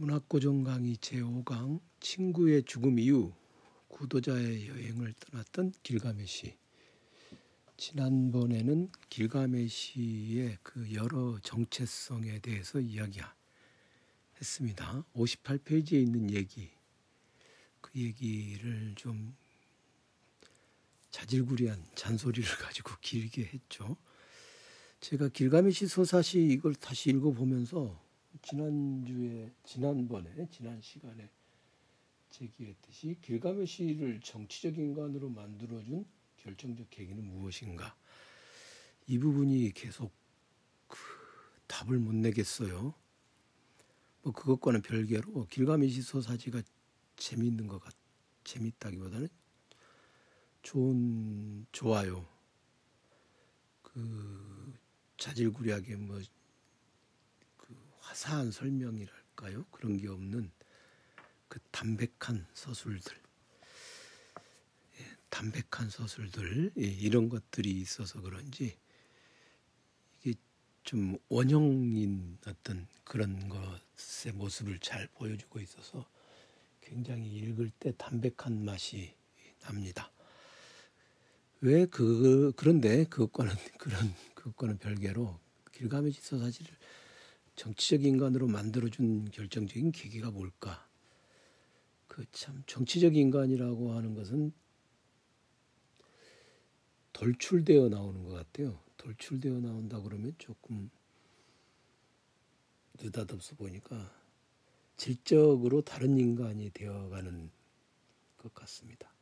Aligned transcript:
문학고정 0.00 0.64
강의 0.64 0.96
제5강 0.96 1.78
친구의 2.00 2.62
죽음 2.62 2.98
이후 2.98 3.34
구도자의 3.88 4.66
여행을 4.66 5.12
떠났던 5.12 5.74
길가메시 5.82 6.56
지난번에는 7.76 8.90
길가메시의 9.10 10.56
그 10.62 10.94
여러 10.94 11.38
정체성에 11.42 12.38
대해서 12.38 12.80
이야기했습니다. 12.80 13.34
58페이지에 15.14 16.02
있는 16.02 16.30
얘기 16.30 16.70
그 17.82 17.90
얘기를 18.00 18.94
좀 18.96 19.36
자질구리한 21.10 21.90
잔소리를 21.94 22.48
가지고 22.56 22.94
길게 23.02 23.50
했죠. 23.52 23.98
제가 25.00 25.28
길가메시 25.28 25.88
서사시 25.88 26.40
이걸 26.40 26.74
다시 26.74 27.10
읽어보면서 27.10 28.08
지난주에 28.42 29.52
지난번에 29.64 30.48
지난 30.50 30.80
시간에 30.80 31.30
제기했듯이 32.30 33.18
길가메시를 33.20 34.20
정치적 34.20 34.78
인간으로 34.78 35.28
만들어준 35.28 36.06
결정적 36.36 36.88
계기는 36.90 37.24
무엇인가 37.24 37.96
이 39.06 39.18
부분이 39.18 39.72
계속 39.72 40.12
그 40.86 40.96
답을 41.66 41.98
못 41.98 42.14
내겠어요. 42.14 42.94
뭐 44.22 44.32
그것과는 44.32 44.82
별개로 44.82 45.46
길가메시 45.46 46.02
소사지가 46.02 46.62
재미있는 47.16 47.66
것 47.66 47.78
같, 47.80 47.94
재밌다기보다는 48.44 49.28
좋은 50.62 51.66
좋아요. 51.72 52.26
그 53.82 54.78
자질구리하게 55.16 55.96
뭐 55.96 56.20
화사한 58.10 58.50
설명이랄까요? 58.50 59.66
그런 59.70 59.96
게 59.96 60.08
없는 60.08 60.50
그 61.46 61.60
담백한 61.70 62.44
서술들, 62.54 63.16
예, 64.98 65.06
담백한 65.28 65.90
서술들 65.90 66.72
예, 66.76 66.82
이런 66.82 67.28
것들이 67.28 67.70
있어서 67.70 68.20
그런지 68.20 68.76
이게 70.24 70.34
좀 70.82 71.18
원형인 71.28 72.38
어떤 72.46 72.88
그런 73.04 73.48
것의 73.48 74.34
모습을 74.34 74.80
잘 74.80 75.06
보여주고 75.14 75.60
있어서 75.60 76.04
굉장히 76.80 77.28
읽을 77.28 77.70
때 77.78 77.92
담백한 77.96 78.64
맛이 78.64 79.14
납니다. 79.60 80.10
왜 81.60 81.86
그 81.86 82.52
그런데 82.56 83.04
그것과는 83.04 83.54
그런 83.78 84.14
그것과는 84.34 84.78
별개로 84.78 85.38
길가메시 85.72 86.20
서사지를 86.22 86.79
정치적 87.60 88.04
인간으로 88.04 88.46
만들어준 88.46 89.32
결정적인 89.32 89.92
계기가 89.92 90.30
뭘까? 90.30 90.88
그 92.08 92.24
참 92.32 92.62
정치적 92.66 93.14
인간이라고 93.14 93.92
하는 93.92 94.14
것은 94.14 94.50
돌출되어 97.12 97.90
나오는 97.90 98.24
것 98.24 98.30
같아요. 98.30 98.82
돌출되어 98.96 99.60
나온다 99.60 100.00
그러면 100.00 100.34
조금 100.38 100.90
느닷없어 102.98 103.54
보니까 103.56 104.10
질적으로 104.96 105.82
다른 105.82 106.16
인간이 106.16 106.70
되어가는 106.70 107.50
것 108.38 108.54
같습니다. 108.54 109.12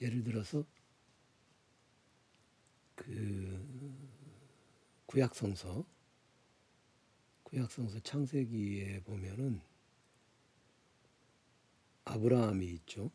예를 0.00 0.24
들어서 0.24 0.64
그 2.96 3.64
구약성서 5.06 5.97
구약성서 7.48 8.00
창세기에 8.00 9.00
보면은 9.04 9.60
아브라함이 12.04 12.66
있죠. 12.66 13.10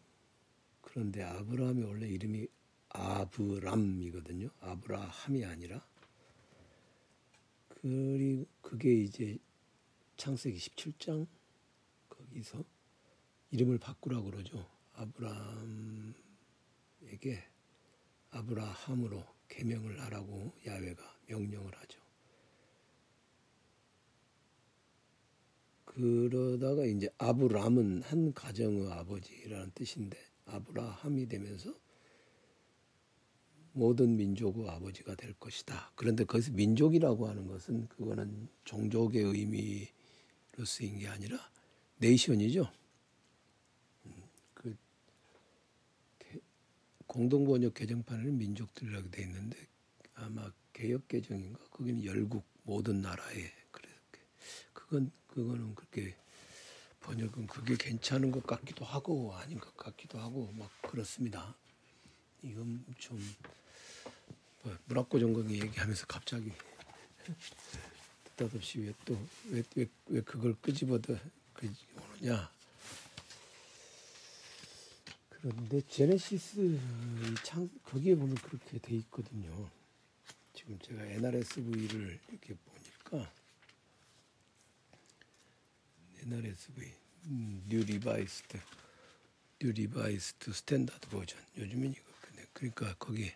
그런데 0.81 1.21
아브라함이 1.21 1.83
원래 1.83 2.07
이름이 2.07 2.47
아브람이거든요. 2.89 4.49
아브라함이 4.59 5.45
아니라 5.45 5.85
그리고 7.69 8.47
그게 8.61 8.93
이제 8.95 9.37
창세기 10.17 10.57
17장 10.57 11.27
거기서 12.09 12.63
이름을 13.51 13.77
바꾸라 13.77 14.19
그러죠. 14.21 14.67
아브라함에게 14.93 16.13
아브라함으로 18.31 19.23
개명을 19.47 20.01
하라고 20.01 20.53
야훼가 20.65 21.17
명령을 21.27 21.77
하죠. 21.81 22.02
그러다가 25.95 26.85
이제 26.85 27.07
아브람은 27.17 28.01
한 28.03 28.33
가정의 28.33 28.91
아버지라는 28.91 29.71
뜻인데 29.75 30.17
아브라함이 30.45 31.27
되면서 31.27 31.73
모든 33.73 34.15
민족의 34.17 34.69
아버지가 34.69 35.15
될 35.15 35.33
것이다. 35.33 35.91
그런데 35.95 36.25
거기서 36.25 36.51
민족이라고 36.53 37.27
하는 37.27 37.47
것은 37.47 37.87
그거는 37.87 38.47
종족의 38.65 39.23
의미로 39.23 40.65
쓰인 40.65 40.99
게 40.99 41.07
아니라 41.07 41.37
네이션이죠. 41.97 42.71
음, 44.05 44.23
그 44.53 44.75
공동 47.07 47.45
번역 47.45 47.73
개정판에는 47.73 48.37
민족들이라고 48.37 49.09
돼 49.09 49.23
있는데 49.23 49.57
아마 50.15 50.51
개혁 50.71 51.07
개정인가 51.07 51.59
거기는 51.69 52.03
열국 52.03 52.45
모든 52.63 53.01
나라에 53.01 53.51
그래 53.71 53.89
그건 54.73 55.11
그거는 55.33 55.73
그렇게 55.73 56.15
번역은 57.01 57.47
그게 57.47 57.75
괜찮은 57.75 58.31
것 58.31 58.45
같기도 58.45 58.85
하고 58.85 59.33
아닌 59.35 59.59
것 59.59 59.75
같기도 59.75 60.19
하고 60.19 60.51
막 60.53 60.69
그렇습니다. 60.83 61.55
이건 62.43 62.85
좀 62.99 63.19
뭐, 64.61 64.77
문학고 64.85 65.19
전공이 65.19 65.59
얘기하면서 65.61 66.05
갑자기 66.07 66.51
뜻없이 68.37 68.79
왜 68.79 68.93
또 69.05 69.17
왜 69.49 69.63
왜 69.75 69.87
왜 70.07 70.21
그걸 70.21 70.55
끄집어도 70.61 71.17
끄집어오느냐. 71.53 72.51
그런데 75.29 75.81
제네시스 75.87 76.79
창 77.43 77.67
거기에 77.83 78.15
보면 78.15 78.35
그렇게 78.35 78.77
돼 78.77 78.95
있거든요. 78.97 79.69
지금 80.53 80.77
제가 80.79 81.03
NRSV를 81.03 82.19
이렇게 82.29 82.53
보니까 82.53 83.31
NRSV 86.25 86.91
뉴 87.69 87.83
리바이스드 87.83 88.57
뉴 89.59 89.71
리바이스드 89.71 90.53
스탠다드 90.53 91.09
버전 91.09 91.39
요즘은 91.57 91.91
이거 91.91 92.01
그러니까 92.53 92.95
거기 92.97 93.31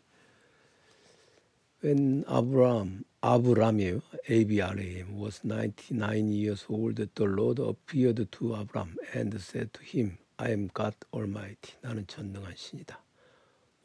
When 1.84 2.24
Abraham 2.28 3.04
아브람이에요. 3.22 4.02
A-B-R-A-M 4.30 5.20
was 5.20 5.42
99 5.44 6.32
years 6.32 6.66
old 6.70 6.96
the 6.96 7.26
Lord 7.26 7.60
appeared 7.60 8.32
to 8.32 8.56
Abraham 8.56 8.96
and 9.14 9.34
said 9.40 9.74
to 9.74 9.84
him 9.84 10.18
I 10.38 10.52
am 10.52 10.70
God 10.74 10.96
Almighty 11.14 11.76
나는 11.82 12.08
전능한 12.08 12.56
신이다. 12.56 13.04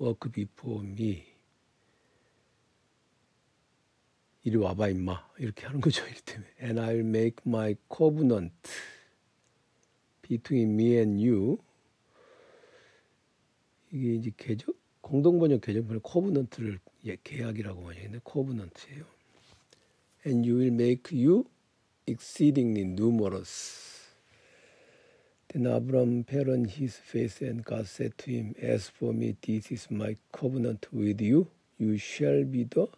Walk 0.01 0.31
before 0.33 0.87
me 0.87 1.32
이리 4.45 4.57
와봐 4.57 4.89
임마 4.89 5.29
이렇게 5.39 5.67
하는 5.67 5.81
거죠. 5.81 6.05
이때문에 6.07 6.49
And 6.63 6.81
I'll 6.81 7.07
make 7.07 7.37
my 7.47 7.77
covenant 7.95 8.55
between 10.23 10.73
me 10.73 10.97
and 10.97 11.25
you. 11.25 11.59
이게 13.93 14.15
이제 14.15 14.33
개정 14.37 14.75
공동번역 15.01 15.61
개정판에 15.61 16.01
코브넌트를 16.03 16.81
예, 17.05 17.17
계약이라고 17.23 17.83
많이 17.83 17.99
했는데 17.99 18.21
코브넌트예요. 18.25 19.05
And 20.27 20.49
you 20.49 20.59
will 20.61 20.73
make 20.73 21.13
you 21.13 21.45
exceedingly 22.07 22.85
numerous. 22.85 23.93
Then 25.49 25.67
Abram 25.67 26.25
fell 26.25 26.51
on 26.51 26.65
his 26.65 26.97
face 26.97 27.43
and 27.43 27.63
God 27.63 27.87
said 27.87 28.17
to 28.19 28.31
him, 28.31 28.55
As 28.61 28.89
for 28.89 29.13
me, 29.13 29.37
this 29.43 29.71
is 29.71 29.89
my 29.91 30.17
covenant 30.33 30.87
with 30.93 31.21
you. 31.21 31.49
You 31.79 31.99
shall 31.99 32.45
be 32.45 32.65
the 32.65 32.89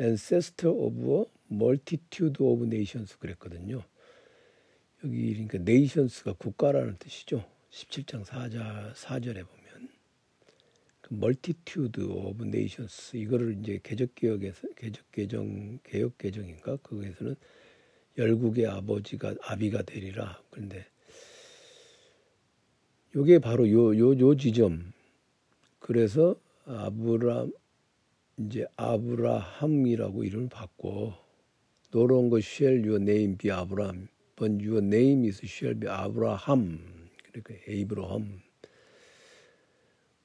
ancestor 0.00 0.74
of 0.74 1.26
multitude 1.50 2.42
of 2.42 2.64
nations 2.64 3.16
그랬거든요. 3.18 3.82
여기 5.04 5.32
그러니까 5.32 5.58
nations가 5.58 6.34
국가라는 6.34 6.96
뜻이죠. 6.98 7.44
17장 7.70 8.24
4자, 8.24 8.92
4절에 8.94 9.46
보면 9.46 9.88
그 11.00 11.14
multitude 11.14 12.00
of 12.00 12.44
nations 12.44 13.16
이거를 13.16 13.58
이제 13.60 13.80
개적 13.82 14.14
개혁에서 14.14 14.68
개적 14.76 15.10
개정 15.12 15.78
개혁 15.84 16.18
개정인가 16.18 16.76
그거에서는 16.76 17.36
열국의 18.18 18.66
아버지가 18.66 19.34
아비가 19.42 19.82
되리라. 19.82 20.42
그런데 20.50 20.86
요게 23.14 23.38
바로 23.40 23.68
요 23.70 23.96
요 23.96 24.18
요 24.18 24.36
지점. 24.36 24.92
그래서 25.78 26.36
아브람 26.66 27.52
이제 28.40 28.66
아브라함이라고 28.76 30.24
이름을 30.24 30.48
받고 30.48 31.14
no 31.90 32.30
longer 32.30 32.40
shall 32.40 32.84
your 32.86 32.98
name 32.98 33.36
be 33.36 33.50
Abraham 33.50 34.08
your 34.40 34.78
name 34.78 35.26
is 35.26 35.40
shall 35.44 35.74
be 35.74 35.88
Abraham. 35.88 36.80
그러니까 37.30 37.54
에이브라함. 37.68 38.40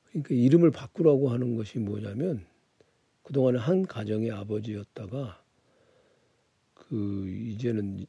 그러니까 0.09 0.33
이름을 0.33 0.71
바꾸라고 0.71 1.29
하는 1.29 1.55
것이 1.55 1.79
뭐냐면 1.79 2.45
그동안에 3.23 3.57
한 3.57 3.85
가정의 3.85 4.31
아버지였다가 4.31 5.43
그 6.73 7.27
이제는 7.27 8.05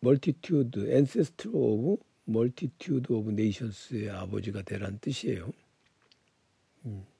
multitude 0.00 0.90
ancestor 0.92 1.48
of 1.52 2.02
multitude 2.24 3.12
of 3.12 3.32
nations의 3.32 4.10
아버지가 4.10 4.62
되란 4.62 4.98
뜻이에요. 5.00 5.52
음. 6.86 7.11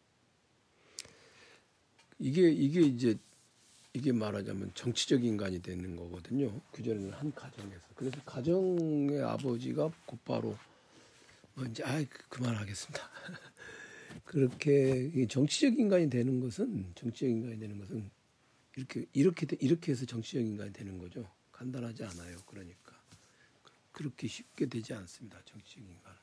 이게 2.23 2.49
이게 2.51 2.81
이제 2.83 3.19
이게 3.93 4.13
말하자면 4.13 4.71
정치적 4.75 5.25
인간이 5.25 5.61
되는 5.61 5.97
거거든요. 5.97 6.61
그전에는 6.71 7.11
한 7.11 7.33
가정에서. 7.33 7.89
그래서 7.97 8.21
가정의 8.25 9.21
아버지가 9.21 9.93
곧바로 10.07 10.57
뭐 11.55 11.65
이제 11.67 11.83
아 11.83 12.03
그만하겠습니다. 12.29 13.11
그렇게 14.25 15.27
정치적 15.27 15.77
인간이 15.81 16.09
되는 16.09 16.39
것은 16.39 16.93
정치적 16.95 17.29
인간이 17.29 17.59
되는 17.59 17.77
것은 17.77 18.09
이렇게 18.77 19.05
이렇게 19.13 19.47
이렇게 19.59 19.91
해서 19.91 20.07
정치적 20.07 20.43
인간이 20.43 20.73
되는 20.73 20.99
거죠. 20.99 21.29
간단하지 21.51 22.05
않아요. 22.05 22.37
그러니까 22.47 22.97
그렇게 23.91 24.29
쉽게 24.29 24.67
되지 24.67 24.95
않습니다. 24.95 25.41
정치적 25.45 25.83
인간은. 25.83 26.19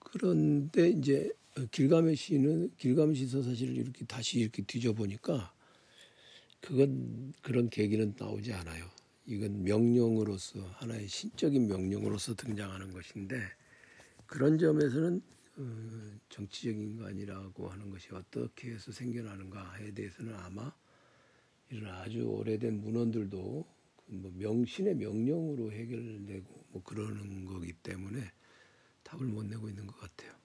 그런데 0.00 0.90
이제 0.90 1.30
길가메시는 1.70 2.76
길가메시서 2.76 3.42
사실 3.42 3.76
이렇게 3.76 4.04
다시 4.04 4.40
이렇게 4.40 4.62
뒤져보니까 4.62 5.52
그건 6.60 7.32
그런 7.42 7.68
계기는 7.68 8.14
나오지 8.18 8.52
않아요. 8.52 8.84
이건 9.26 9.62
명령으로서 9.62 10.60
하나의 10.60 11.08
신적인 11.08 11.66
명령으로서 11.68 12.34
등장하는 12.34 12.92
것인데 12.92 13.40
그런 14.26 14.58
점에서는 14.58 15.22
어, 15.56 16.18
정치적 16.28 16.74
인간이라고 16.74 17.68
하는 17.68 17.90
것이 17.90 18.08
어떻게 18.12 18.72
해서 18.72 18.92
생겨나는가에 18.92 19.92
대해서는 19.92 20.34
아마 20.34 20.72
이런 21.68 21.94
아주 21.94 22.22
오래된 22.22 22.80
문헌들도 22.80 23.66
그뭐 24.06 24.32
명신의 24.36 24.96
명령으로 24.96 25.72
해결되고 25.72 26.64
뭐 26.70 26.82
그러는 26.82 27.44
거기 27.44 27.72
때문에 27.72 28.32
답을 29.02 29.26
못 29.26 29.44
내고 29.44 29.68
있는 29.68 29.86
것 29.86 29.96
같아요. 29.98 30.39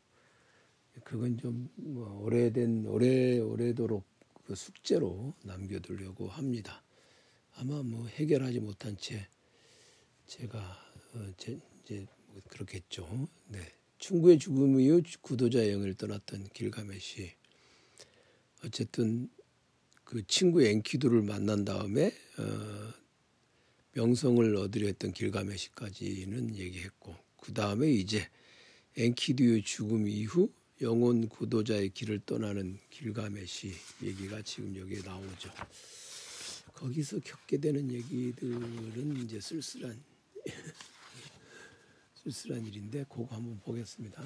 그건 1.04 1.38
좀뭐 1.38 2.22
오래된 2.24 2.86
오래 2.88 3.40
오래도록 3.40 4.04
그 4.46 4.56
숙제로 4.56 5.34
남겨두려고 5.44 6.28
합니다. 6.28 6.84
아마 7.56 7.82
뭐 7.84 8.08
해결하지 8.08 8.60
못한 8.60 8.98
채 8.98 9.28
제가 10.28 10.58
어, 11.14 11.32
제, 11.38 11.60
이제 11.84 12.06
뭐 12.28 12.42
그렇겠죠. 12.48 13.28
네. 13.48 13.60
충구의 13.98 14.40
죽음 14.40 14.80
이후 14.80 15.02
구도자 15.22 15.60
여행을 15.60 15.96
떠났던 15.96 16.50
길가메시 16.54 17.34
어쨌든 18.64 19.30
그 20.04 20.26
친구 20.28 20.64
엔키두를 20.64 21.22
만난 21.22 21.66
다음에 21.66 22.12
어, 22.38 22.94
명성을 23.94 24.56
얻으려 24.56 24.88
했던 24.88 25.14
길가메시까지는 25.14 26.56
얘기했고 26.58 27.16
그 27.38 27.54
다음에 27.54 27.90
이제 27.90 28.28
엔키두의 28.98 29.64
죽음 29.64 30.08
이후 30.08 30.52
영혼 30.82 31.30
구도자의 31.30 31.90
길을 31.90 32.20
떠나는 32.26 32.78
길가메시 32.90 33.74
얘기가 34.04 34.42
지금 34.42 34.76
여기에 34.76 35.04
나오죠. 35.06 35.50
거기서 36.74 37.20
겪게 37.20 37.58
되는 37.58 37.90
얘기들은 37.90 39.24
이제 39.24 39.40
쓸쓸한 39.40 40.04
쓸쓸한 42.24 42.66
일인데 42.66 43.06
그거 43.08 43.24
한번 43.34 43.58
보겠습니다. 43.62 44.22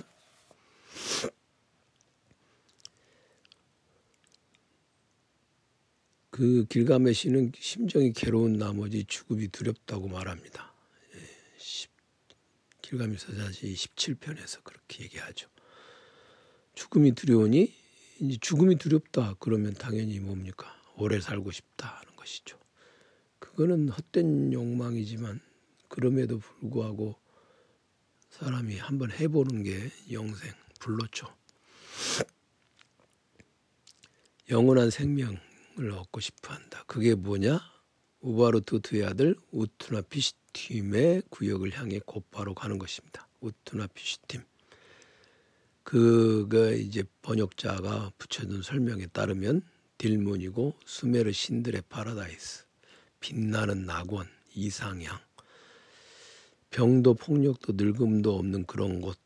그 6.31 6.65
길가메시는 6.67 7.51
심정이 7.59 8.11
괴로운 8.13 8.53
나머지 8.53 9.03
죽음이 9.05 9.49
두렵다고 9.49 10.07
말합니다. 10.07 10.73
예, 11.13 11.19
길가메시 12.81 13.35
사시 13.35 13.73
17편에서 13.73 14.63
그렇게 14.63 15.03
얘기하죠. 15.03 15.47
죽음이 16.79 17.11
두려우니 17.11 17.73
이제 18.21 18.37
죽음이 18.39 18.77
두렵다 18.77 19.35
그러면 19.39 19.73
당연히 19.73 20.21
뭡니까 20.21 20.73
오래 20.95 21.19
살고 21.19 21.51
싶다 21.51 21.89
하는 21.89 22.15
것이죠. 22.15 22.57
그거는 23.37 23.89
헛된 23.89 24.53
욕망이지만 24.53 25.41
그럼에도 25.89 26.39
불구하고 26.39 27.17
사람이 28.29 28.77
한번 28.77 29.11
해보는 29.11 29.63
게 29.63 29.91
영생 30.09 30.53
불로죠. 30.79 31.27
영원한 34.49 34.89
생명을 34.89 35.91
얻고 35.97 36.21
싶어한다. 36.21 36.85
그게 36.87 37.13
뭐냐? 37.13 37.59
우바르투트의 38.21 39.03
아들 39.03 39.35
우투나피시팀의 39.51 41.23
구역을 41.29 41.77
향해 41.77 41.99
곧바로 42.05 42.53
가는 42.53 42.79
것입니다. 42.79 43.27
우투나피시팀. 43.41 44.48
그가 45.83 46.71
이제 46.71 47.03
번역자가 47.21 48.11
붙여둔 48.17 48.61
설명에 48.61 49.07
따르면 49.07 49.61
딜문이고 49.97 50.75
수메르 50.85 51.31
신들의 51.31 51.83
파라다이스, 51.89 52.65
빛나는 53.19 53.85
낙원, 53.85 54.27
이상향, 54.53 55.19
병도 56.69 57.15
폭력도 57.15 57.73
늙음도 57.75 58.37
없는 58.37 58.65
그런 58.65 59.01
곳 59.01 59.17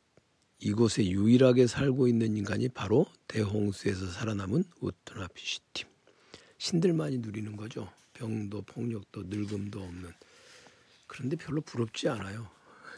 이곳에 0.60 1.06
유일하게 1.06 1.68
살고 1.68 2.08
있는 2.08 2.38
인간이 2.38 2.70
바로 2.70 3.06
대홍수에서 3.28 4.08
살아남은 4.08 4.64
우트나 4.80 5.28
피시팀. 5.28 5.90
신들만이 6.58 7.18
누리는 7.18 7.58
거죠. 7.58 7.92
병도 8.14 8.62
폭력도 8.62 9.24
늙음도 9.24 9.84
없는. 9.84 10.10
그런데 11.06 11.36
별로 11.36 11.60
부럽지 11.60 12.08
않아요. 12.08 12.50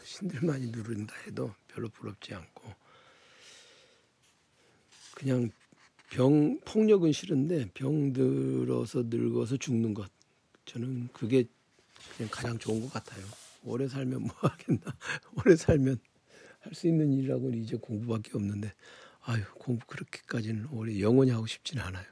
신들만이 0.04 0.68
누린다 0.68 1.16
해도 1.26 1.52
별로 1.66 1.88
부럽지 1.88 2.34
않고 2.34 2.72
그냥 5.16 5.50
병 6.10 6.60
폭력은 6.60 7.10
싫은데 7.12 7.70
병 7.74 8.12
들어서 8.12 9.02
늙어서 9.06 9.56
죽는 9.56 9.94
것 9.94 10.10
저는 10.66 11.08
그게 11.14 11.44
그냥 12.16 12.28
가장 12.30 12.58
좋은 12.58 12.82
것 12.82 12.92
같아요. 12.92 13.24
오래 13.64 13.88
살면 13.88 14.22
뭐 14.22 14.30
하겠나? 14.36 14.82
오래 15.38 15.56
살면 15.56 15.98
할 16.60 16.74
수 16.74 16.86
있는 16.88 17.12
일이라고는 17.12 17.58
이제 17.62 17.76
공부밖에 17.76 18.32
없는데 18.34 18.72
아유 19.22 19.42
공부 19.54 19.86
그렇게까지는 19.86 20.66
오래 20.72 21.00
영원히 21.00 21.30
하고 21.30 21.46
싶지는 21.46 21.82
않아요. 21.82 22.04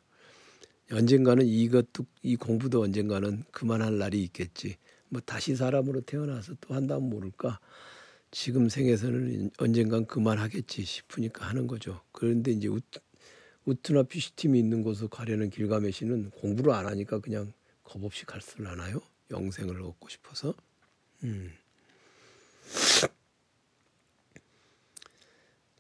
언젠가는 0.93 1.45
이것도 1.45 2.07
이 2.23 2.37
공부도 2.37 2.83
언젠가는 2.83 3.45
그만할 3.51 3.99
날이 3.99 4.23
있겠지. 4.23 4.77
뭐 5.11 5.21
다시 5.21 5.57
사람으로 5.57 6.03
태어나서 6.03 6.55
또 6.61 6.75
한다면 6.75 7.11
모를까. 7.11 7.61
지금 8.35 8.69
생에서는 8.69 9.53
언젠간 9.59 10.07
그만하겠지 10.07 10.85
싶으니까 10.85 11.47
하는 11.47 11.69
거죠. 11.69 12.03
그런데 12.11 12.51
이제 12.51 12.67
우트, 12.67 12.99
우트나 13.65 14.03
피시팀이 14.03 14.59
있는 14.59 14.83
곳을 14.83 15.07
가려는 15.07 15.51
길가메시는 15.51 16.31
공부를 16.31 16.73
안 16.73 16.87
하니까 16.87 17.21
그냥 17.21 17.53
겁없이 17.85 18.27
갈 18.27 18.41
수를 18.41 18.67
하나요? 18.67 19.01
영생을 19.31 19.81
얻고 19.81 20.09
싶어서. 20.09 20.53
음. 21.23 21.53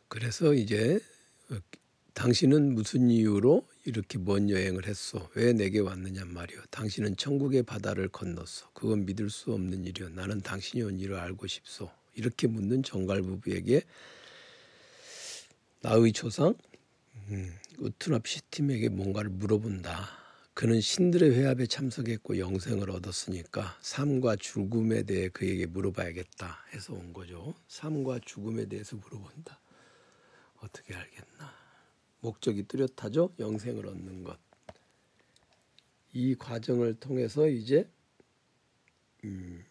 그래서 0.07 0.55
이제 0.55 1.01
당신은 2.13 2.77
무슨 2.77 3.11
이유로 3.11 3.67
이렇게 3.85 4.17
먼 4.17 4.49
여행을 4.49 4.87
했소? 4.87 5.29
왜 5.35 5.53
내게 5.53 5.81
왔느냐 5.81 6.25
말이오. 6.25 6.61
당신은 6.71 7.17
천국의 7.17 7.65
바다를 7.65 8.07
건넜소. 8.11 8.69
그건 8.75 9.07
믿을 9.07 9.29
수 9.29 9.53
없는 9.53 9.85
일이오. 9.87 10.09
나는 10.11 10.41
당신이 10.41 10.85
온 10.85 11.01
일을 11.01 11.17
알고 11.17 11.49
싶소. 11.49 11.91
이렇게 12.15 12.47
묻는 12.47 12.83
정갈 12.83 13.23
부부에게 13.23 13.83
나의 15.83 16.13
조상 16.13 16.55
음, 17.29 17.53
우투납 17.79 18.27
시 18.27 18.41
팀에게 18.51 18.89
뭔가를 18.89 19.31
물어본다. 19.31 20.25
그는 20.55 20.81
신들의 20.81 21.33
회합에 21.35 21.67
참석했고 21.67 22.39
영생을 22.39 22.91
얻었으니까 22.91 23.77
삶과 23.81 24.37
죽음에 24.37 25.03
대해 25.03 25.29
그에게 25.29 25.67
물어봐야겠다 25.67 26.65
해서 26.73 26.93
온 26.95 27.13
거죠. 27.13 27.55
삶과 27.67 28.21
죽음에 28.25 28.67
대해서 28.67 28.97
물어본다. 28.97 29.61
어떻게 30.61 30.95
알겠나? 30.95 31.53
목적이 32.21 32.63
뚜렷하죠. 32.63 33.35
영생을 33.39 33.87
얻는 33.87 34.23
것. 34.23 34.39
이 36.13 36.37
과정을 36.37 36.95
통해서 36.95 37.49
이제 37.49 37.91
음, 39.25 39.65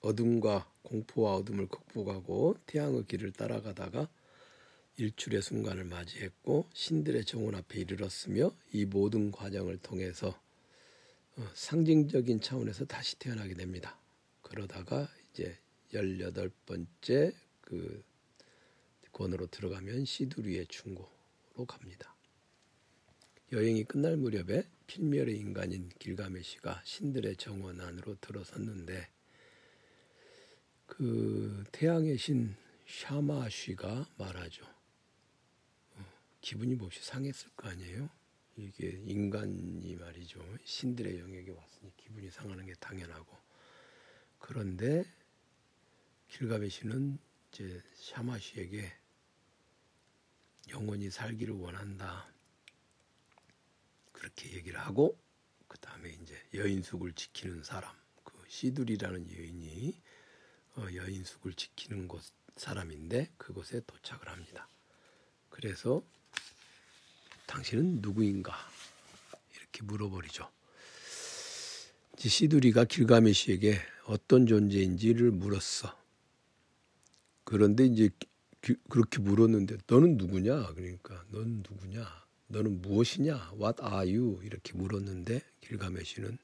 어둠과 0.00 0.70
공포와 0.82 1.36
어둠을 1.36 1.68
극복하고 1.68 2.56
태양의 2.66 3.06
길을 3.06 3.32
따라가다가 3.32 4.08
일출의 4.96 5.40
순간을 5.42 5.84
맞이했고 5.84 6.66
신들의 6.74 7.24
정원 7.24 7.54
앞에 7.54 7.80
이르렀으며 7.80 8.54
이 8.72 8.84
모든 8.84 9.30
과정을 9.30 9.78
통해서 9.78 10.28
어, 11.36 11.48
상징적인 11.54 12.40
차원에서 12.40 12.84
다시 12.84 13.18
태어나게 13.18 13.54
됩니다. 13.54 13.98
그러다가 14.42 15.08
이제 15.30 15.56
열여덟 15.92 16.50
번째 16.66 17.32
그 17.60 18.02
권으로 19.12 19.46
들어가면 19.46 20.04
시두리의 20.04 20.66
충고로 20.66 21.66
갑니다. 21.66 22.14
여행이 23.52 23.84
끝날 23.84 24.16
무렵에 24.16 24.68
필멸의 24.86 25.36
인간인 25.38 25.88
길가메시가 25.98 26.82
신들의 26.84 27.36
정원 27.36 27.80
안으로 27.80 28.16
들어섰는데 28.20 29.08
그 30.90 31.64
태양의 31.70 32.18
신 32.18 32.54
샤마쉬가 32.86 34.08
말하죠. 34.18 34.66
어, 35.94 36.04
기분이 36.40 36.74
몹시 36.74 37.02
상했을 37.02 37.48
거 37.56 37.68
아니에요? 37.68 38.10
이게 38.56 39.00
인간이 39.06 39.96
말이죠. 39.96 40.44
신들의 40.64 41.20
영역에 41.20 41.52
왔으니 41.52 41.96
기분이 41.96 42.28
상하는 42.30 42.66
게 42.66 42.74
당연하고. 42.74 43.38
그런데 44.40 45.04
길가메시는 46.28 47.18
이제 47.48 47.82
샤마쉬에게 47.94 48.92
영원히 50.70 51.08
살기를 51.08 51.54
원한다. 51.54 52.28
그렇게 54.12 54.52
얘기를 54.52 54.78
하고 54.80 55.16
그 55.68 55.78
다음에 55.78 56.10
이제 56.10 56.36
여인숙을 56.52 57.12
지키는 57.12 57.62
사람, 57.62 57.94
그 58.24 58.34
시두리라는 58.48 59.30
여인이 59.30 59.94
어, 59.94 60.09
여인숙을 60.76 61.54
지키는 61.54 62.08
곳 62.08 62.22
사람인데 62.56 63.30
그곳에 63.36 63.80
도착을 63.86 64.28
합니다. 64.28 64.68
그래서 65.48 66.02
당신은 67.46 68.00
누구인가 68.00 68.54
이렇게 69.56 69.82
물어버리죠. 69.82 70.48
시두리가 72.16 72.84
길가메시에게 72.84 73.80
어떤 74.06 74.46
존재인지를 74.46 75.30
물었어. 75.30 75.98
그런데 77.44 77.86
이제 77.86 78.10
그렇게 78.88 79.20
물었는데 79.20 79.78
너는 79.86 80.16
누구냐? 80.18 80.74
그러니까 80.74 81.24
넌 81.30 81.64
누구냐? 81.68 82.06
너는 82.48 82.82
무엇이냐? 82.82 83.52
What 83.58 83.82
are 83.82 84.16
you? 84.16 84.40
이렇게 84.44 84.74
물었는데 84.74 85.40
길가메시는 85.62 86.38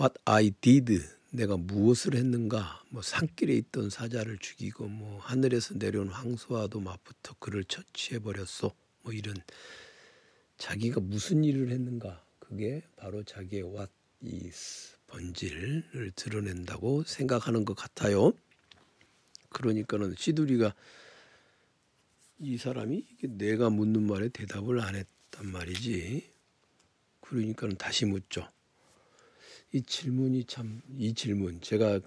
What 0.00 0.18
I 0.24 0.50
did 0.60 1.02
내가 1.34 1.56
무엇을 1.56 2.14
했는가? 2.14 2.84
뭐 2.90 3.00
산길에 3.00 3.54
있던 3.54 3.88
사자를 3.88 4.36
죽이고 4.36 4.86
뭐 4.86 5.18
하늘에서 5.20 5.74
내려온 5.74 6.08
황소와도 6.08 6.80
맞붙어 6.80 7.34
그를 7.38 7.64
처치해 7.64 8.18
버렸소. 8.20 8.70
뭐 9.02 9.12
이런 9.14 9.34
자기가 10.58 11.00
무슨 11.00 11.42
일을 11.42 11.70
했는가? 11.70 12.22
그게 12.38 12.82
바로 12.96 13.24
자기의 13.24 13.62
what 13.62 13.90
is 14.24 14.94
본질을 15.06 16.12
드러낸다고 16.14 17.04
생각하는 17.04 17.64
것 17.64 17.74
같아요. 17.74 18.32
그러니까는 19.48 20.14
시두리가 20.18 20.74
이 22.40 22.58
사람이 22.58 23.06
내가 23.22 23.70
묻는 23.70 24.06
말에 24.06 24.28
대답을 24.28 24.80
안 24.80 24.96
했단 24.96 25.50
말이지. 25.50 26.30
그러니까는 27.20 27.76
다시 27.76 28.04
묻죠. 28.04 28.46
이 29.72 29.82
질문이 29.82 30.44
참 30.44 30.82
이 30.98 31.14
질문 31.14 31.60
제가 31.60 32.00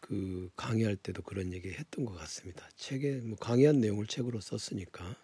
그 0.00 0.50
강의할 0.56 0.96
때도 0.96 1.22
그런 1.22 1.52
얘기 1.52 1.70
했던 1.70 2.04
것 2.04 2.14
같습니다. 2.18 2.68
책에 2.76 3.20
뭐 3.20 3.36
강의한 3.38 3.80
내용을 3.80 4.06
책으로 4.06 4.40
썼으니까 4.40 5.16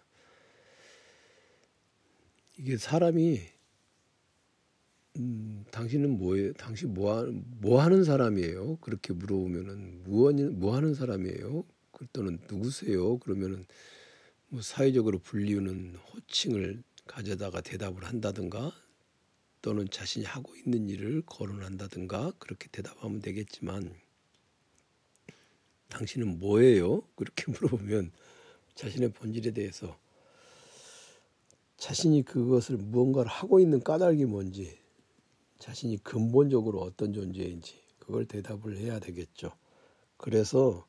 이게 2.57 2.77
사람이 2.77 3.41
음, 5.17 5.65
당신은 5.71 6.17
뭐예요? 6.17 6.53
당신 6.53 6.93
뭐, 6.93 7.23
뭐 7.59 7.81
하는 7.81 8.03
사람이에요? 8.03 8.77
그렇게 8.77 9.13
물어보면은 9.13 10.03
뭐, 10.03 10.31
뭐 10.31 10.75
하는 10.75 10.93
사람이에요? 10.93 11.65
또는 12.13 12.39
누구세요? 12.49 13.17
그러면은 13.17 13.65
뭐 14.49 14.61
사회적으로 14.61 15.17
불리우는 15.19 15.95
호칭을 15.95 16.83
가져다가 17.07 17.61
대답을 17.61 18.05
한다든가 18.05 18.71
또는 19.61 19.89
자신이 19.89 20.25
하고 20.25 20.55
있는 20.55 20.89
일을 20.89 21.23
거론한다든가 21.25 22.33
그렇게 22.39 22.67
대답하면 22.69 23.21
되겠지만 23.21 23.95
당신은 25.89 26.39
뭐예요? 26.39 27.01
그렇게 27.15 27.45
물어보면 27.51 28.11
자신의 28.75 29.13
본질에 29.13 29.51
대해서 29.51 29.97
자신이 31.77 32.23
그것을 32.23 32.77
무언가를 32.77 33.29
하고 33.29 33.59
있는 33.59 33.81
까닭이 33.81 34.25
뭔지 34.25 34.77
자신이 35.59 36.03
근본적으로 36.03 36.81
어떤 36.81 37.13
존재인지 37.13 37.79
그걸 37.99 38.25
대답을 38.25 38.77
해야 38.77 38.99
되겠죠. 38.99 39.51
그래서 40.17 40.87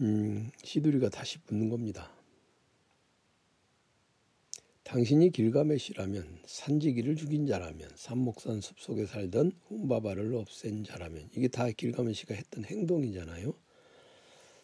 음, 0.00 0.50
시두리가 0.62 1.10
다시 1.10 1.38
묻는 1.46 1.68
겁니다. 1.68 2.10
당신이 4.84 5.30
길가메시라면 5.30 6.40
산지기를 6.44 7.16
죽인 7.16 7.46
자라면 7.46 7.88
산목산 7.94 8.60
숲속에 8.60 9.06
살던 9.06 9.52
훔바바를 9.68 10.34
없앤 10.34 10.84
자라면 10.84 11.30
이게 11.36 11.48
다 11.48 11.70
길가메시가 11.70 12.34
했던 12.34 12.64
행동이잖아요. 12.64 13.54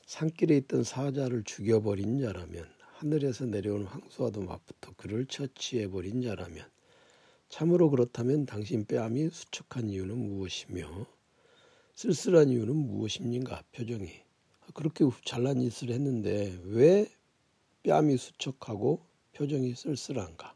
산길에 0.06 0.56
있던 0.58 0.82
사자를 0.82 1.44
죽여버린 1.44 2.20
자라면 2.20 2.66
하늘에서 2.80 3.46
내려온 3.46 3.84
황소와도 3.84 4.42
맞붙어 4.42 4.92
그를 4.96 5.24
처치해버린 5.26 6.22
자라면 6.22 6.66
참으로 7.48 7.88
그렇다면 7.88 8.44
당신 8.44 8.84
뺨이 8.84 9.30
수척한 9.30 9.88
이유는 9.88 10.18
무엇이며 10.18 11.06
쓸쓸한 11.94 12.50
이유는 12.50 12.74
무엇입니까? 12.74 13.62
표정이 13.72 14.10
그렇게 14.74 15.04
잘난 15.24 15.60
짓을 15.60 15.90
했는데 15.90 16.58
왜 16.64 17.06
뺨이 17.84 18.16
수척하고 18.16 19.07
표정이 19.38 19.76
쓸쓸한가? 19.76 20.52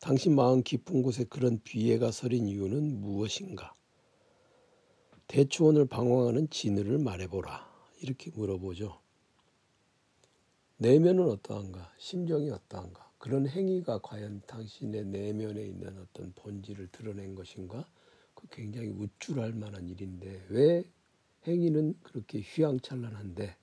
당신 0.00 0.34
마음 0.34 0.64
깊은 0.64 1.02
곳에 1.02 1.22
그런 1.22 1.60
비애가 1.62 2.10
서린 2.10 2.48
이유는 2.48 3.00
무엇인가? 3.00 3.74
대추원을 5.28 5.86
방황하는 5.86 6.50
진을 6.50 6.98
말해보라. 6.98 7.68
이렇게 8.00 8.32
물어보죠. 8.32 9.00
내면은 10.78 11.30
어떠한가? 11.30 11.92
심정이 11.98 12.50
어떠한가? 12.50 13.08
그런 13.18 13.46
행위가 13.46 14.00
과연 14.00 14.42
당신의 14.48 15.04
내면에 15.04 15.64
있는 15.64 15.96
어떤 15.96 16.32
본질을 16.32 16.88
드러낸 16.90 17.36
것인가? 17.36 17.86
그 18.34 18.48
굉장히 18.50 18.88
우쭐할 18.88 19.52
만한 19.52 19.88
일인데 19.88 20.44
왜 20.48 20.82
행위는 21.46 22.00
그렇게 22.02 22.40
휘황찬란한데 22.40 23.56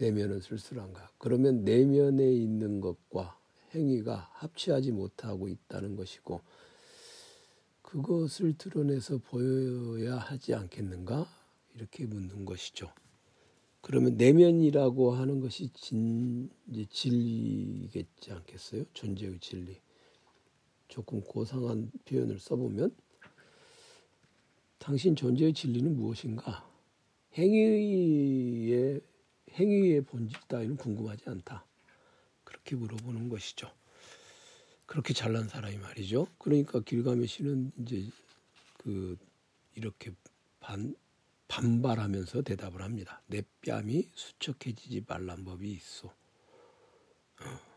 내면은 0.00 0.40
쓸쓸한가? 0.40 1.10
그러면 1.18 1.62
내면에 1.62 2.32
있는 2.32 2.80
것과 2.80 3.38
행위가 3.74 4.30
합치하지 4.32 4.92
못하고 4.92 5.46
있다는 5.48 5.94
것이고 5.94 6.40
그것을 7.82 8.56
드러내서 8.56 9.18
보여야 9.18 10.16
하지 10.16 10.54
않겠는가? 10.54 11.26
이렇게 11.74 12.06
묻는 12.06 12.44
것이죠. 12.44 12.90
그러면 13.82 14.16
내면이라고 14.16 15.12
하는 15.12 15.40
것이 15.40 15.70
진, 15.72 16.50
이제 16.68 16.86
진리겠지 16.90 18.32
않겠어요? 18.32 18.84
존재의 18.94 19.38
진리. 19.40 19.78
조금 20.88 21.20
고상한 21.20 21.90
표현을 22.04 22.38
써보면 22.38 22.94
당신 24.78 25.14
존재의 25.14 25.52
진리는 25.52 25.94
무엇인가? 25.94 26.68
행위의 27.34 29.00
행위의 29.54 30.02
본질 30.02 30.38
따위는 30.48 30.76
궁금하지 30.76 31.24
않다. 31.28 31.64
그렇게 32.44 32.76
물어보는 32.76 33.28
것이죠. 33.28 33.70
그렇게 34.86 35.14
잘난 35.14 35.48
사람이 35.48 35.78
말이죠. 35.78 36.26
그러니까 36.38 36.80
길가메시는 36.80 37.72
이제 37.78 38.08
그 38.78 39.16
이렇게 39.74 40.12
반 40.58 40.94
반발하면서 41.48 42.42
대답을 42.42 42.82
합니다. 42.82 43.22
내 43.26 43.42
뺨이 43.66 44.08
수척해지지 44.14 45.04
말란 45.06 45.44
법이 45.44 45.70
있어. 45.72 46.08
어. 46.08 47.70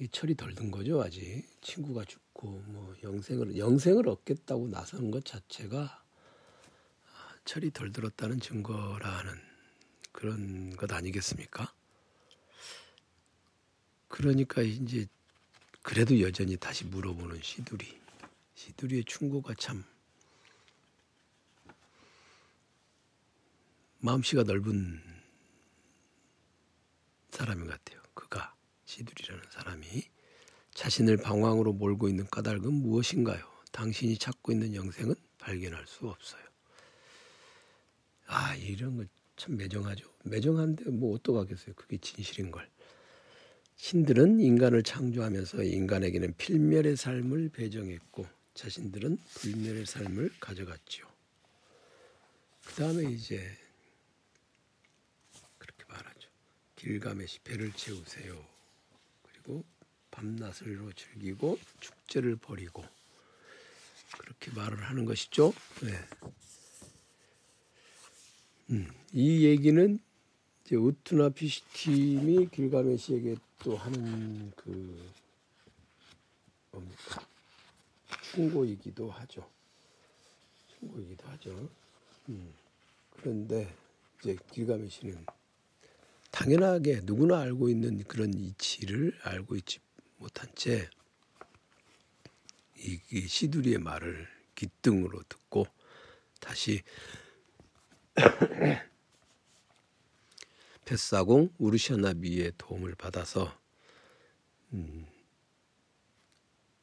이 0.00 0.08
철이 0.08 0.34
덜 0.34 0.54
든 0.54 0.70
거죠 0.70 1.00
아직 1.02 1.46
친구가 1.60 2.04
죽고 2.04 2.48
뭐 2.66 2.94
영생을 3.02 3.56
영생을 3.56 4.08
얻겠다고 4.08 4.68
나서는 4.68 5.10
것 5.10 5.24
자체가 5.24 6.03
철이 7.44 7.70
덜 7.72 7.92
들었다는 7.92 8.40
증거라는 8.40 9.32
그런 10.12 10.76
것 10.76 10.90
아니겠습니까? 10.92 11.72
그러니까 14.08 14.62
이제 14.62 15.06
그래도 15.82 16.18
여전히 16.20 16.56
다시 16.56 16.84
물어보는 16.86 17.42
시두리. 17.42 18.00
시두리의 18.54 19.04
충고가 19.04 19.54
참 19.54 19.84
마음씨가 23.98 24.44
넓은 24.44 25.02
사람인 27.30 27.66
것 27.66 27.72
같아요. 27.72 28.02
그가 28.14 28.54
시두리라는 28.84 29.42
사람이 29.50 30.08
자신을 30.72 31.18
방황으로 31.18 31.72
몰고 31.72 32.08
있는 32.08 32.26
까닭은 32.26 32.72
무엇인가요? 32.72 33.44
당신이 33.72 34.16
찾고 34.18 34.52
있는 34.52 34.74
영생은 34.74 35.14
발견할 35.38 35.86
수 35.86 36.08
없어요. 36.08 36.53
아 38.26 38.54
이런 38.56 38.96
거 38.96 39.04
참 39.36 39.56
매정하죠. 39.56 40.08
매정한데 40.24 40.90
뭐 40.90 41.14
어떡하겠어요. 41.16 41.74
그게 41.74 41.96
진실인 41.98 42.50
걸. 42.50 42.68
신들은 43.76 44.40
인간을 44.40 44.82
창조하면서 44.82 45.64
인간에게는 45.64 46.34
필멸의 46.36 46.96
삶을 46.96 47.48
배정했고 47.50 48.26
자신들은 48.54 49.18
불멸의 49.34 49.86
삶을 49.86 50.30
가져갔지요. 50.38 51.06
그 52.64 52.74
다음에 52.74 53.10
이제 53.10 53.44
그렇게 55.58 55.84
말하죠. 55.88 56.28
길가메시 56.76 57.40
배를 57.40 57.72
채우세요. 57.72 58.46
그리고 59.24 59.64
밤낮을로 60.12 60.92
즐기고 60.92 61.58
축제를 61.80 62.36
벌이고 62.36 62.84
그렇게 64.16 64.52
말을 64.52 64.80
하는 64.84 65.04
것이죠. 65.04 65.52
네. 65.82 65.92
음, 68.70 68.88
이 69.12 69.44
얘기는 69.44 69.98
이제 70.64 70.76
우투나 70.76 71.30
피시팀이 71.30 72.48
길가메시에게 72.50 73.36
또 73.60 73.76
하는 73.76 74.52
그 74.56 75.10
뭡니까 76.70 77.26
충고이기도 78.32 79.10
하죠. 79.10 79.48
충고이기도 80.78 81.28
하죠. 81.28 81.68
음, 82.30 82.52
그런데 83.10 83.74
이제 84.20 84.36
길가메시는 84.52 85.26
당연하게 86.30 87.02
누구나 87.04 87.40
알고 87.40 87.68
있는 87.68 88.02
그런 88.04 88.32
이치를 88.34 89.18
알고 89.22 89.56
있지 89.56 89.78
못한 90.18 90.48
채 90.54 90.88
이 92.84 93.26
시두리의 93.26 93.78
말을 93.78 94.28
기등으로 94.54 95.22
듣고 95.28 95.66
다시 96.38 96.82
패사공 100.84 101.50
우르샤나비의 101.58 102.52
도움을 102.58 102.94
받아서 102.94 103.58
음, 104.72 105.06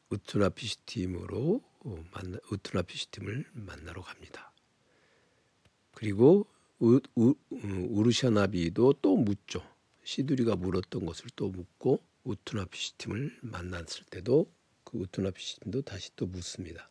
우투나피시팀으로 0.09 1.61
어, 1.83 2.03
만나, 2.11 2.37
우투나피시팀을 2.51 3.45
만나러 3.53 4.01
갑니다. 4.01 4.51
그리고 5.93 6.47
우, 6.79 6.99
우, 7.15 7.35
음, 7.51 7.87
우르샤나비도 7.91 8.93
또 9.01 9.15
묻죠. 9.15 9.63
시두리가 10.03 10.55
물었던 10.55 11.05
것을 11.05 11.27
또 11.35 11.49
묻고 11.49 11.99
우투나피시팀을 12.23 13.39
만났을 13.41 14.05
때도 14.05 14.51
그 14.83 14.97
우투나피시팀도 14.97 15.83
다시 15.83 16.15
또 16.15 16.25
묻습니다. 16.25 16.89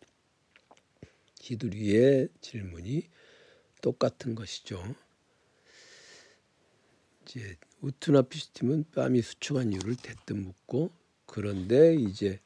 시두리의 1.40 2.28
질문이 2.40 3.08
똑같은 3.80 4.34
것이죠. 4.34 4.82
이제 7.22 7.56
우투나 7.80 8.22
피시팀은 8.22 8.84
뺨이 8.92 9.22
수축한 9.22 9.72
이유를 9.72 9.96
대뜸 9.96 10.42
묻고 10.42 10.90
그런데 11.26 11.94
이제 11.94 12.40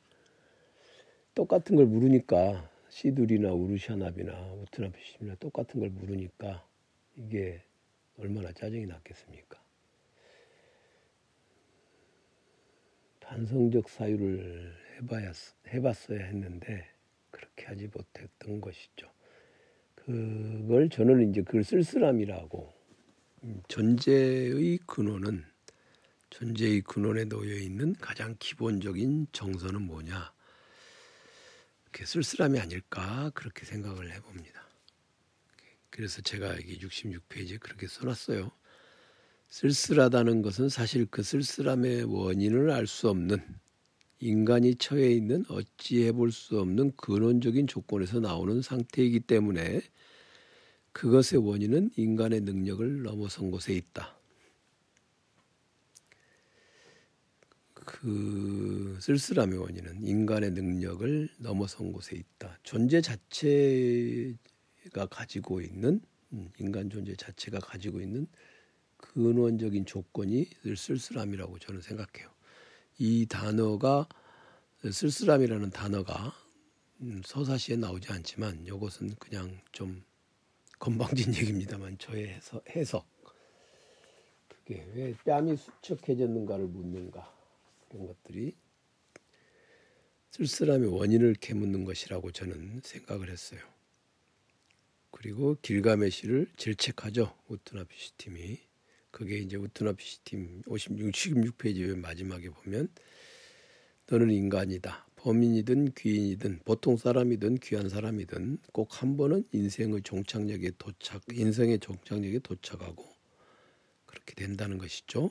똑같은 1.34 1.76
걸 1.76 1.86
물으니까 1.86 2.70
시두리나 2.90 3.52
우르샤납이나 3.52 4.52
우투나 4.52 4.90
피시팀이나 4.90 5.36
똑같은 5.36 5.80
걸 5.80 5.90
물으니까 5.90 6.66
이게 7.16 7.62
얼마나 8.18 8.52
짜증이 8.52 8.86
났겠습니까? 8.86 9.62
반성적 13.20 13.88
사유를 13.88 14.76
해봐야 14.96 15.32
해봤어야 15.68 16.24
했는데 16.26 16.86
그렇게 17.30 17.64
하지 17.64 17.88
못했던 17.88 18.60
것이죠. 18.60 19.13
그걸 20.04 20.90
저는 20.90 21.30
이제 21.30 21.42
그걸 21.42 21.64
쓸쓸함이라고 21.64 22.73
음, 23.45 23.62
존재의 23.69 24.78
근원은 24.86 25.45
존재의 26.30 26.82
근원에 26.82 27.25
놓여 27.25 27.54
있는 27.54 27.95
가장 27.95 28.34
기본적인 28.38 29.28
정서는 29.32 29.82
뭐냐? 29.82 30.32
그 31.93 32.04
쓸쓸함이 32.04 32.58
아닐까 32.58 33.30
그렇게 33.34 33.64
생각을 33.64 34.12
해봅니다. 34.12 34.69
그래서 35.90 36.21
제가 36.23 36.56
여기 36.56 36.78
66페이지에 36.78 37.60
그렇게 37.60 37.86
써놨어요. 37.86 38.50
쓸쓸하다는 39.49 40.43
것은 40.43 40.69
사실 40.69 41.06
그 41.06 41.23
쓸쓸함의 41.23 42.04
원인을 42.04 42.71
알 42.71 42.88
수 42.88 43.08
없는 43.08 43.38
인간이 44.20 44.76
처해 44.76 45.12
있는 45.12 45.44
어찌해 45.48 46.12
볼 46.12 46.30
수 46.32 46.58
없는 46.60 46.92
근원적인 46.96 47.66
조건에서 47.66 48.20
나오는 48.20 48.62
상태이기 48.62 49.20
때문에 49.20 49.82
그것의 50.92 51.44
원인은 51.44 51.90
인간의 51.96 52.42
능력을 52.42 53.02
넘어선 53.02 53.50
곳에 53.50 53.74
있다. 53.74 54.16
그 57.74 58.96
쓸쓸함의 59.00 59.58
원인은 59.58 60.04
인간의 60.06 60.52
능력을 60.52 61.28
넘어선 61.38 61.92
곳에 61.92 62.16
있다. 62.16 62.58
존재 62.62 63.00
자체가 63.00 64.36
가지고 65.10 65.60
있는 65.60 66.00
음, 66.32 66.50
인간 66.58 66.88
존재 66.88 67.14
자체가 67.16 67.58
가지고 67.58 68.00
있는 68.00 68.26
근원적인 68.96 69.84
조건이 69.84 70.48
쓸쓸함이라고 70.76 71.58
저는 71.58 71.82
생각해요. 71.82 72.30
이 72.99 73.26
단어가 73.26 74.09
쓸쓸함이라는 74.91 75.71
단어가 75.71 76.35
음, 77.00 77.23
서사시에 77.25 77.76
나오지 77.76 78.13
않지만 78.13 78.65
이것은 78.67 79.15
그냥 79.17 79.61
좀 79.73 80.04
건방진 80.78 81.35
얘기입니다만 81.35 81.99
저의 81.99 82.28
해석, 82.28 82.65
해석. 82.71 83.07
그게 84.49 84.87
왜 84.95 85.15
뺨이 85.25 85.57
수척해졌는가를 85.57 86.67
묻는가 86.67 87.35
그런 87.89 88.07
것들이 88.07 88.54
쓸쓸함의 90.30 90.89
원인을 90.89 91.35
캐묻는 91.35 91.85
것이라고 91.85 92.30
저는 92.33 92.80
생각을 92.83 93.30
했어요. 93.30 93.61
그리고 95.11 95.57
길가메시를 95.63 96.49
질책하죠 96.57 97.33
우트나피시 97.49 98.13
팀이 98.17 98.61
그게 99.14 99.38
이제 99.38 99.56
우트나피시 99.56 100.24
팀 100.24 100.60
56, 100.66 101.12
16페이지 101.12 101.96
마지막에 101.96 102.50
보면 102.50 102.88
너는 104.08 104.32
인간이다. 104.32 105.06
범인이든 105.14 105.92
귀인이든 105.94 106.62
보통 106.64 106.96
사람이든 106.96 107.58
귀한 107.58 107.88
사람이든 107.88 108.58
꼭 108.72 109.00
한 109.00 109.16
번은 109.16 109.44
인생의 109.52 110.02
종착역에 110.02 110.72
도착, 110.78 111.22
인생의 111.32 111.78
종착역에 111.78 112.40
도착하고 112.40 113.08
그렇게 114.04 114.34
된다는 114.34 114.78
것이죠. 114.78 115.30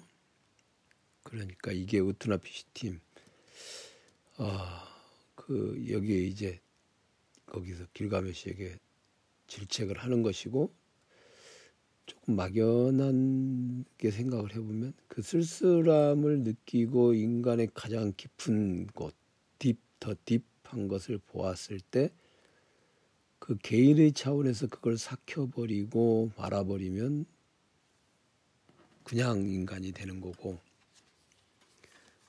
그러니까 1.23 1.73
이게 1.73 1.99
우트나 1.99 2.37
피시팀, 2.37 3.01
아, 4.37 4.87
그 5.35 5.85
여기에 5.89 6.19
이제 6.19 6.61
거기서 7.47 7.87
길가메시에게 7.93 8.77
질책을 9.47 9.97
하는 9.97 10.21
것이고 10.21 10.73
조금 12.05 12.35
막연하게 12.35 14.11
생각을 14.11 14.51
해보면 14.51 14.93
그 15.07 15.21
쓸쓸함을 15.21 16.41
느끼고 16.41 17.13
인간의 17.13 17.69
가장 17.73 18.13
깊은 18.15 18.87
곳, 18.87 19.15
딥, 19.59 19.77
더 19.99 20.13
딥한 20.25 20.87
것을 20.87 21.19
보았을 21.19 21.79
때 21.79 22.09
그 23.45 23.57
개인의 23.57 24.13
차원에서 24.13 24.67
그걸 24.67 24.97
삭혀버리고 24.97 26.31
말아버리면 26.37 27.25
그냥 29.03 29.49
인간이 29.49 29.91
되는 29.91 30.21
거고 30.21 30.61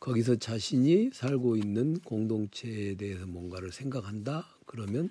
거기서 0.01 0.35
자신이 0.35 1.11
살고 1.13 1.57
있는 1.57 2.01
공동체에 2.01 2.97
대해서 2.97 3.27
뭔가를 3.27 3.71
생각한다 3.71 4.45
그러면 4.67 5.09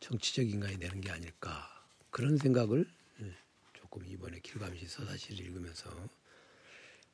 정치적 0.00 0.50
인간이 0.50 0.78
되는 0.78 1.00
게 1.00 1.10
아닐까 1.10 1.66
그런 2.10 2.36
생각을 2.36 2.84
예, 2.84 2.99
조금 3.90 4.06
이번에 4.06 4.38
길감시 4.40 4.86
서사시를 4.86 5.46
읽으면서 5.46 5.90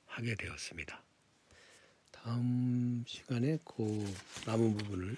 하게 0.05 0.35
되었습니다. 0.35 1.03
다음 2.13 3.03
시간에 3.07 3.59
그 3.65 3.83
남은 4.45 4.77
부분을 4.77 5.17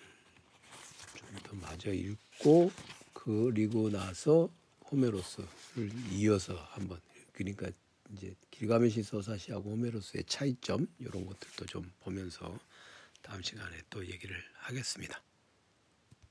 좀 1.17 1.43
더 1.43 1.57
마저 1.57 1.93
읽고 1.93 2.71
그리고 3.13 3.91
나서 3.91 4.49
호메로스를 4.91 5.91
이어서 6.13 6.55
한번 6.71 7.01
그러니까 7.33 7.69
이제 8.13 8.35
길가메시 8.53 9.03
서사시하고 9.03 9.73
호메로스의 9.73 10.25
차이점 10.29 10.87
이런 11.01 11.27
것들도 11.27 11.67
좀 11.67 11.93
보면서 12.01 12.57
다음 13.21 13.43
시간에 13.43 13.83
또 13.91 14.07
얘기를 14.07 14.41
하겠습니다. 14.55 15.21